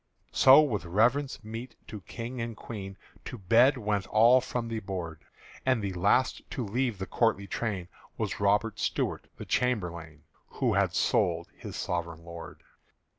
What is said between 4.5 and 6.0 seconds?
the board; And the